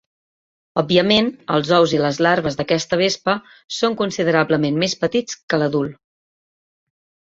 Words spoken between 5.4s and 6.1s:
que l'adult.